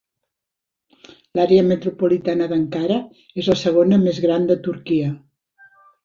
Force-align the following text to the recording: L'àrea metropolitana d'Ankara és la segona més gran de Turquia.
L'àrea 1.39 1.65
metropolitana 1.67 2.47
d'Ankara 2.53 2.97
és 3.43 3.49
la 3.51 3.57
segona 3.65 3.99
més 4.07 4.23
gran 4.25 4.49
de 4.53 4.57
Turquia. 4.69 5.11